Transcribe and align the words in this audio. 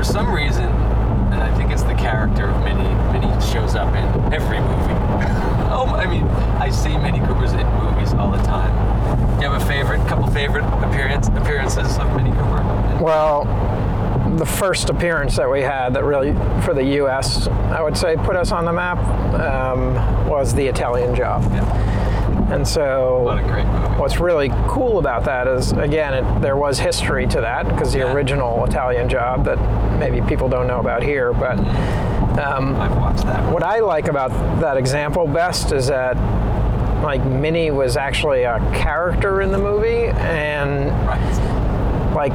for 0.00 0.04
some 0.04 0.32
reason, 0.32 0.64
and 0.64 1.42
I 1.42 1.54
think 1.58 1.70
it's 1.70 1.82
the 1.82 1.92
character 1.92 2.48
of 2.48 2.64
Mini. 2.64 2.88
Mini 3.12 3.28
shows 3.42 3.74
up 3.74 3.94
in 3.94 4.32
every 4.32 4.58
movie. 4.58 4.94
oh, 5.68 5.92
I 5.94 6.06
mean, 6.06 6.24
I 6.58 6.70
see 6.70 6.96
Mini 6.96 7.18
Coopers 7.18 7.52
in 7.52 7.66
movies 7.84 8.14
all 8.14 8.30
the 8.30 8.42
time. 8.44 8.72
Do 9.36 9.44
you 9.44 9.52
have 9.52 9.60
a 9.60 9.66
favorite, 9.66 9.98
couple 10.08 10.26
favorite 10.28 10.64
appearance 10.82 11.28
appearances 11.28 11.98
of 11.98 12.16
Mini 12.16 12.30
Cooper? 12.30 12.98
Well, 12.98 13.44
the 14.38 14.46
first 14.46 14.88
appearance 14.88 15.36
that 15.36 15.50
we 15.50 15.60
had 15.60 15.92
that 15.92 16.04
really 16.04 16.32
for 16.62 16.72
the 16.72 16.84
U.S. 17.00 17.46
I 17.48 17.82
would 17.82 17.94
say 17.94 18.16
put 18.16 18.36
us 18.36 18.52
on 18.52 18.64
the 18.64 18.72
map 18.72 18.96
um, 19.38 19.96
was 20.26 20.54
the 20.54 20.66
Italian 20.66 21.14
Job. 21.14 21.42
Yeah. 21.52 22.09
And 22.50 22.66
so, 22.66 23.20
What 23.22 23.38
a 23.38 23.42
great 23.42 23.64
movie. 23.66 23.94
what's 24.00 24.18
really 24.18 24.50
cool 24.68 24.98
about 24.98 25.24
that 25.24 25.46
is, 25.46 25.72
again, 25.72 26.14
it, 26.14 26.40
there 26.40 26.56
was 26.56 26.78
history 26.78 27.26
to 27.28 27.40
that 27.40 27.68
because 27.68 27.92
the 27.92 28.00
Yeah. 28.00 28.12
original 28.12 28.64
Italian 28.64 29.08
Job 29.08 29.44
that 29.44 29.58
maybe 29.98 30.20
people 30.26 30.48
don't 30.48 30.66
know 30.66 30.80
about 30.80 31.02
here, 31.02 31.32
but. 31.32 31.58
Um, 32.38 32.76
I've 32.80 32.96
watched 32.96 33.24
that. 33.24 33.52
What 33.52 33.62
I 33.64 33.80
like 33.80 34.08
about 34.08 34.30
that 34.60 34.76
example 34.76 35.26
best 35.26 35.72
is 35.72 35.88
that 35.88 36.16
like 37.02 37.24
Mini 37.24 37.70
was 37.70 37.96
actually 37.96 38.44
a 38.44 38.58
character 38.74 39.40
in 39.42 39.50
the 39.52 39.58
movie 39.58 40.06
and 40.06 40.90
Right. 41.06 42.14
like 42.14 42.32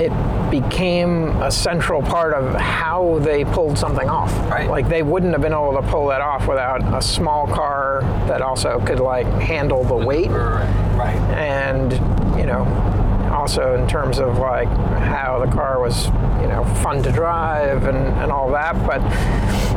it 0.00 0.10
became 0.50 1.28
a 1.42 1.50
central 1.50 2.02
part 2.02 2.34
of 2.34 2.54
how 2.54 3.18
they 3.20 3.44
pulled 3.44 3.78
something 3.78 4.08
off. 4.08 4.32
Right. 4.50 4.68
Like 4.68 4.88
they 4.88 5.02
wouldn't 5.02 5.32
have 5.32 5.40
been 5.42 5.52
able 5.52 5.74
to 5.80 5.82
pull 5.88 6.06
that 6.08 6.20
off 6.20 6.46
without 6.48 6.82
a 6.94 7.00
small 7.02 7.46
car 7.46 8.00
that 8.28 8.42
also 8.42 8.80
could 8.84 9.00
like 9.00 9.26
handle 9.26 9.84
the 9.84 9.94
weight 9.96 10.30
Right. 10.30 10.96
Right. 10.96 11.16
and 11.36 11.92
you 12.38 12.46
know 12.46 12.64
also 13.44 13.74
in 13.74 13.86
terms 13.86 14.18
of 14.20 14.38
like 14.38 14.68
how 14.68 15.38
the 15.38 15.52
car 15.52 15.78
was 15.78 16.06
you 16.40 16.48
know 16.48 16.64
fun 16.82 17.02
to 17.02 17.12
drive 17.12 17.84
and, 17.84 17.98
and 18.22 18.32
all 18.32 18.50
that 18.50 18.74
but 18.86 19.02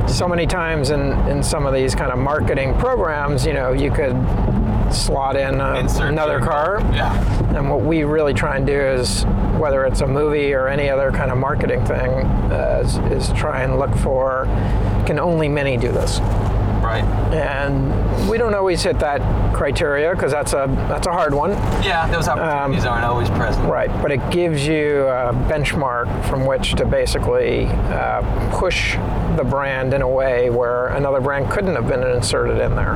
so 0.07 0.25
Mini 0.25 0.47
times 0.47 0.89
in, 0.89 1.11
in 1.27 1.43
some 1.43 1.65
of 1.65 1.73
these 1.73 1.93
kind 1.93 2.13
of 2.13 2.17
marketing 2.17 2.73
programs 2.79 3.45
you 3.45 3.51
know 3.51 3.73
you 3.73 3.91
could 3.91 4.15
slot 4.89 5.35
in 5.35 5.59
a, 5.59 5.85
another 5.99 6.39
car. 6.39 6.79
Yeah. 6.93 7.11
and 7.57 7.69
what 7.69 7.81
we 7.81 8.05
really 8.05 8.33
try 8.33 8.55
and 8.55 8.65
do 8.65 8.79
is 8.79 9.25
whether 9.59 9.83
it's 9.83 9.99
a 9.99 10.07
movie 10.07 10.53
or 10.53 10.69
any 10.69 10.89
other 10.89 11.11
kind 11.11 11.29
of 11.29 11.37
marketing 11.37 11.83
thing 11.83 12.09
uh, 12.09 12.81
is, 12.85 12.95
is 13.11 13.33
try 13.37 13.63
and 13.63 13.77
look 13.77 13.93
for 13.95 14.45
can 15.05 15.19
only 15.19 15.49
many 15.49 15.75
do 15.75 15.91
this 15.91 16.19
Right. 16.87 17.03
and 17.33 18.29
we 18.29 18.37
don't 18.37 18.53
always 18.55 18.81
hit 18.81 18.99
that 18.99 19.19
criteria 19.53 20.11
because 20.13 20.31
that's 20.31 20.53
a 20.53 20.65
that's 20.87 21.05
a 21.07 21.11
hard 21.11 21.33
one 21.33 21.51
Yeah. 21.83 22.07
Those 22.07 22.27
opportunities 22.27 22.85
aren't 22.85 23.03
always 23.05 23.29
present. 23.29 23.65
Um, 23.65 23.71
Right, 23.71 23.91
but 24.01 24.11
it 24.11 24.21
gives 24.31 24.65
you 24.65 25.05
a 25.07 25.33
benchmark 25.49 26.07
from 26.25 26.45
which 26.45 26.73
to 26.75 26.85
basically 26.85 27.65
uh, 27.65 28.21
push 28.57 28.95
the 29.35 29.43
brand 29.43 29.93
in 29.93 30.01
a 30.01 30.07
way 30.07 30.49
where 30.49 30.87
another 30.87 31.19
brand 31.21 31.49
couldn't 31.51 31.75
have 31.75 31.87
been 31.87 32.03
inserted 32.03 32.59
in 32.59 32.75
there. 32.75 32.93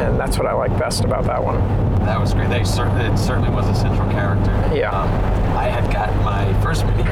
And 0.00 0.18
that's 0.18 0.38
what 0.38 0.46
I 0.46 0.52
like 0.54 0.76
best 0.78 1.04
about 1.04 1.24
that 1.24 1.42
one. 1.42 1.58
That 2.06 2.18
was 2.20 2.32
great. 2.34 2.48
They 2.48 2.64
cer- 2.64 2.88
it 2.98 3.16
certainly 3.18 3.50
was 3.50 3.66
a 3.68 3.74
central 3.74 4.08
character. 4.10 4.50
Yeah. 4.74 4.90
Um, 4.90 5.08
I 5.56 5.64
had 5.68 5.92
gotten 5.92 6.16
my 6.24 6.52
first 6.62 6.84
Mini 6.86 7.04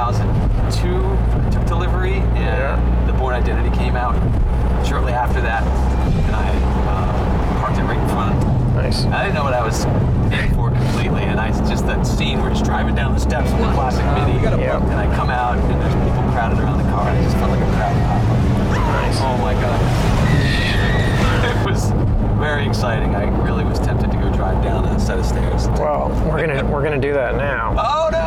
2002 0.00 1.50
took 1.52 1.66
delivery, 1.66 2.14
and 2.14 2.36
Yeah. 2.36 3.04
the 3.06 3.12
Bourne 3.12 3.34
Identity 3.34 3.74
came 3.76 3.96
out 3.96 4.14
Nice. 8.90 9.04
I 9.06 9.22
didn't 9.22 9.36
know 9.36 9.44
what 9.44 9.54
I 9.54 9.62
was 9.64 9.84
in 10.34 10.52
for 10.54 10.68
completely, 10.70 11.22
and 11.22 11.38
I 11.38 11.50
just 11.68 11.86
that 11.86 12.04
scene 12.04 12.40
where 12.40 12.50
he's 12.50 12.60
driving 12.62 12.96
down 12.96 13.14
the 13.14 13.20
steps 13.20 13.52
of 13.52 13.58
the 13.60 13.70
classic 13.70 14.04
Mini, 14.18 14.42
Yeah. 14.42 14.82
and 14.82 14.98
I 14.98 15.06
come 15.14 15.30
out 15.30 15.58
and 15.58 15.80
there's 15.80 15.94
people 15.94 16.22
crowded 16.34 16.58
around 16.58 16.78
the 16.78 16.90
car, 16.90 17.06
and 17.08 17.16
I 17.16 17.22
just 17.22 17.36
felt 17.36 17.50
like 17.52 17.60
a 17.60 17.70
crowd 17.76 17.94
pop. 18.02 18.22
Nice. 19.06 19.18
Oh 19.20 19.36
my 19.38 19.54
god. 19.54 19.80
It 21.40 21.66
was 21.70 21.90
very 22.40 22.66
exciting. 22.66 23.14
I 23.14 23.24
really 23.44 23.64
was 23.64 23.78
tempted 23.78 24.10
to 24.10 24.16
go 24.16 24.32
drive 24.32 24.62
down 24.64 24.84
a 24.86 24.98
set 24.98 25.18
of 25.18 25.26
stairs. 25.26 25.68
Well, 25.68 26.08
we're 26.28 26.44
gonna 26.44 26.64
we're 26.68 26.82
gonna 26.82 26.98
do 26.98 27.12
that 27.12 27.36
now. 27.36 27.74
Oh 27.78 28.08
no! 28.10 28.19